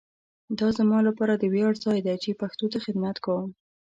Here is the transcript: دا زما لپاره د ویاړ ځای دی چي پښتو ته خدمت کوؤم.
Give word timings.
دا 0.59 0.67
زما 0.77 0.99
لپاره 1.07 1.33
د 1.37 1.43
ویاړ 1.53 1.73
ځای 1.85 1.99
دی 2.05 2.15
چي 2.23 2.31
پښتو 2.41 2.65
ته 2.73 2.77
خدمت 2.85 3.15
کوؤم. 3.25 3.49